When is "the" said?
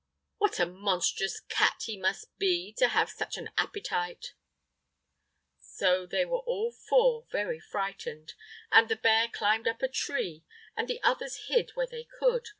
8.89-8.95, 10.87-11.03